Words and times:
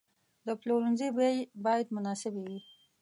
د 0.45 0.47
پلورنځي 0.59 1.09
بیې 1.17 1.47
باید 1.65 1.87
مناسبې 1.95 2.41
وي. 2.49 2.59